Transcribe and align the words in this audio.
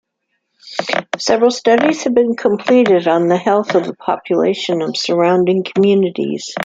Several 1.19 1.51
studies 1.51 2.05
have 2.05 2.15
been 2.15 2.35
completed 2.35 3.07
on 3.07 3.27
the 3.27 3.37
health 3.37 3.75
of 3.75 3.85
the 3.85 3.93
population 3.93 4.81
of 4.81 4.97
surrounding 4.97 5.63
communities. 5.63 6.55